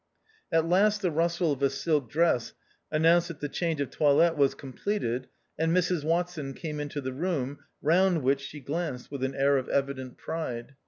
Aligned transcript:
At 0.51 0.67
last 0.67 1.03
the 1.03 1.11
rustle 1.11 1.51
of 1.51 1.61
a 1.61 1.69
silk 1.69 2.09
dress 2.09 2.53
announced 2.89 3.27
that 3.27 3.39
the 3.39 3.47
change 3.47 3.79
of 3.81 3.91
toilet 3.91 4.35
was 4.35 4.55
completed, 4.55 5.27
and 5.59 5.71
Mrs 5.77 6.03
Watson 6.03 6.55
came 6.55 6.79
into 6.79 7.01
the 7.01 7.13
room, 7.13 7.59
round 7.83 8.23
which 8.23 8.41
she 8.41 8.61
glanced 8.61 9.11
with 9.11 9.23
an 9.23 9.35
air 9.35 9.57
of 9.59 9.69
evident 9.69 10.17
pride. 10.17 10.73